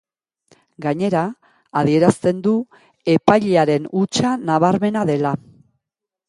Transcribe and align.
Gainera, 0.85 1.25
adierazten 1.81 2.39
du, 2.47 2.53
epailearen 3.17 3.87
hutsa 4.01 4.33
nabarmena 4.49 5.05
dela. 5.13 5.37